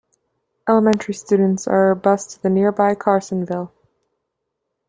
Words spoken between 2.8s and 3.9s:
Carsonville.